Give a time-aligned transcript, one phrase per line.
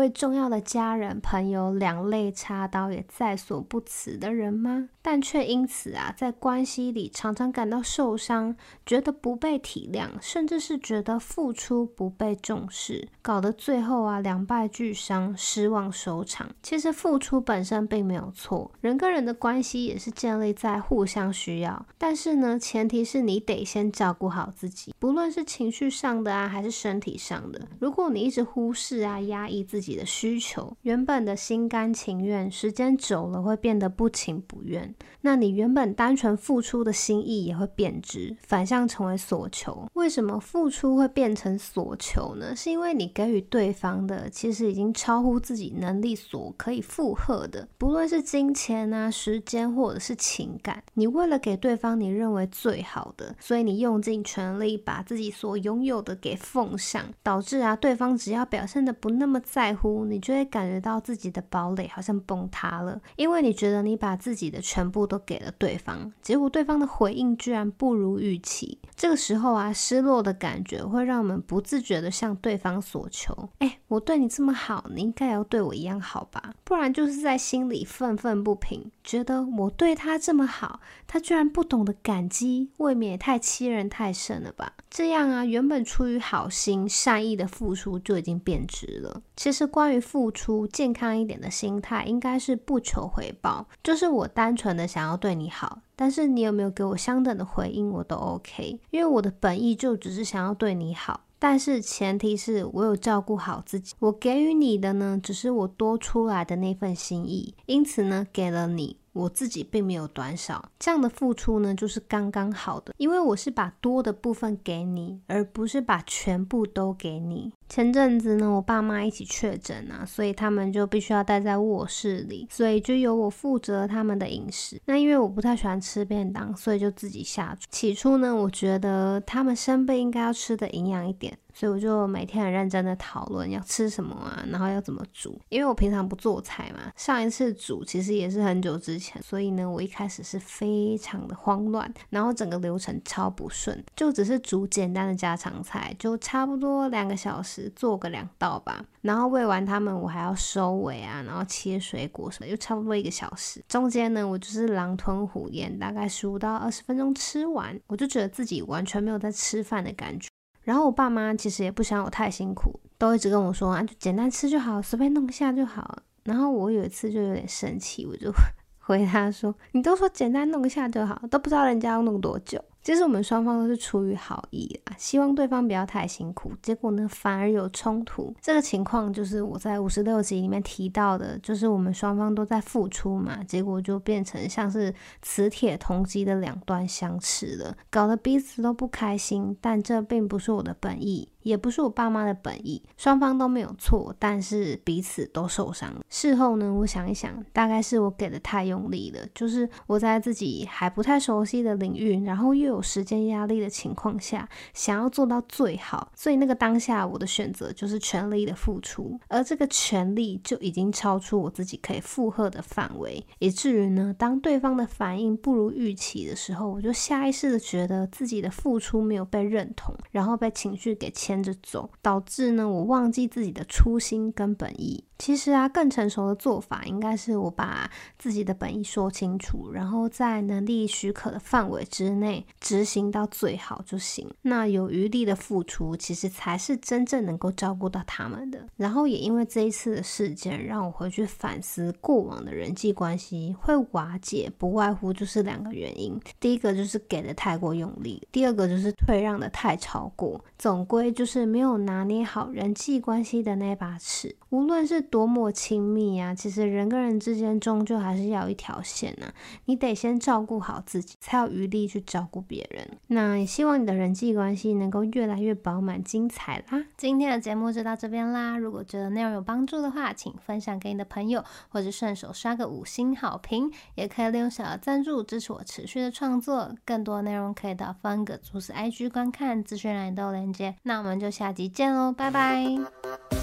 [0.00, 4.88] 为重要的家人朋友两肋插刀也在所不辞的人吗？
[5.02, 16.48] 但却因此啊，在关系里常常感到受伤，觉得不被体谅，甚至是觉得付出不被重视，搞得最后啊两败俱伤，失望收场。
[16.62, 21.86] 其实付出本身并没有错，人跟人的关系也是建立在互相需要。
[21.98, 27.68] 但是呢，前提是你得先照顾好自己，不论是情绪上的啊，还是身体上的。
[27.78, 29.89] 如果你一直忽视啊，压抑自己。
[29.90, 34.94] 己的需求，原本的心甘情愿，时间久了会变得不情不愿。
[35.22, 39.86] 那你原本单纯付出的心意也会变质，反向成为所求。
[39.94, 42.54] 为什么付出会变成所求呢？
[42.54, 50.82] 是因为你给予对方的其实已经超乎自己能力所可以负荷的，不论是金钱啊、时间或者是情感。
[50.94, 60.04] 你为了给对方你认为最好的，所以你用尽全力把自己所拥有的给奉上，导致啊对方只要表现的不那么在在乎。
[60.04, 68.78] 你就会感觉到自己的堡垒好像崩塌了，因为你觉得你把自己的全部都给了对方，结果对方的回应居然不如预期。
[68.96, 73.48] 这个时候啊，失落的感觉会让我们不自觉地向对方索求。
[73.58, 76.52] 哎，我对你这么好，你应该要对我一样好吧？
[76.64, 84.72] 不然就是在心里愤愤不平，觉得我对他这么好，他居然不懂得感激，未免也太欺人太甚了吧？
[84.90, 89.22] 这样啊，原本出于好心善意的付出就已经变质了。
[89.36, 89.59] 其实。
[89.60, 108.96] 是关于付出，健康一点的心态应该是不求回报，就是我单纯的想要对你好，但是你有没有给我相等的回应，我都 OK，因为我的本意就只是想要对你好，但是前提是我有照顾好自己，我给予你的呢，只是我多出来的那份心意，因此呢，给了你。
[109.12, 117.52] 我自己并没有短少，这样的付出呢，就是刚刚好的，因为我是把多的部分给你，而不是把全部都给你。
[117.70, 124.82] 前阵子呢，我爸妈一起确诊啊，所以他们就必须要待在卧室里，所以就由我负责他们的饮食。
[124.86, 127.68] 那因为我不太喜欢吃便当，所以就自己下厨。
[127.70, 131.38] 起初呢，我觉得他们生病应该要吃的营养一点。
[131.52, 135.38] 所以我就每天很认真的讨论要吃什么啊，然后要怎么煮。
[135.48, 148.84] 因为我平常不做菜嘛，上一次煮其实也是很久之前，所以呢，我一开始是非常的慌乱，然后整个流程超不顺，就只是煮简单的家常菜，就差不多两个小时做个两道吧。
[149.02, 153.62] 然后喂完他们，我还要收尾啊，然后切水果什么，又差不多一个小时。
[153.68, 160.28] 中间呢，我就是狼吞虎咽，大概十五到二十分钟吃完，我就觉得自己完全没有在吃饭的感觉。
[160.62, 166.02] 然后我爸妈其实也不想我太辛苦，都一直跟我说啊，就简单吃就好，随便弄一下就好。
[166.24, 168.30] 然后我有一次就有点生气，我就
[168.78, 176.52] 回他说：“你都说简单弄一下就好，都不知道人家要弄多久。”其实我们双方都是出于好意啊，希望对方不要太辛苦。
[176.62, 178.34] 结果呢，反而有冲突。
[178.40, 189.56] 这个情况就是我在五十六集里面提到的，就是我们双方都在付出嘛，结果就变成像是磁铁同极的两端相斥了，搞得彼此都不开心。
[189.60, 191.28] 但这并不是我的本意。
[191.42, 196.02] 也不是我爸妈的本意，双方都没有错，但是彼此都受伤了。
[196.10, 221.30] 事后呢，我想一想，大概是我给的太用力了，就是我在自己还不太熟悉的领域，然后又有时间压力的情况下，想要做到最好，所以那个当下我的选择就是全力的付出，而这个全力就已经超出我自己可以负荷的范围，以至于呢，当对方的反应不如预期的时候，我就下意识的觉得自己的付出没有被认同，然后被情绪给牵。
[221.30, 225.04] 牵着走，导致呢，我忘记自己的初心跟本意。
[225.20, 227.88] 其实啊，更成熟的做法应该是我把
[228.18, 234.26] 自己的本意说清楚，然后在能力许可的范围之内执行到最好就行。
[234.40, 238.66] 那有余力的付出，其实才是真正能够照顾到他们的。
[238.76, 250.42] 然后也因为这一次的事件，让我回去反思过往的人际关系会瓦解，不外乎就是两个原因：第一个就是给的太过用力，第二个就是退让的太超过。
[250.56, 254.34] 总归就是没有拿捏好人际关系的那把尺。
[254.48, 259.34] 无论是多么亲密啊，其实人跟人之间终究还是要一条线呐、啊。
[259.64, 262.86] 你得先照顾好自己，才有余力去照顾别人。
[263.08, 266.84] 那也希望你的人际关系能够越来越饱满精彩啦。
[266.96, 268.56] 今天的节目就到这边啦。
[268.56, 276.72] 如果觉得内容有帮助的话，请分享给你的朋友，或者顺手刷个五星好评，也可以利用小额赞助支持我持续的创作。
[276.84, 280.74] 更多内容可以到方格子 IG 观看，资讯栏都有连接。
[280.82, 283.39] 那我们就下集见喽，拜拜。